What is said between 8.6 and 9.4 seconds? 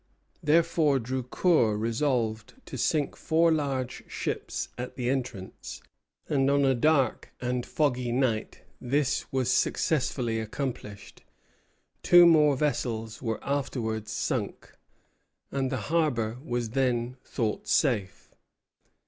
this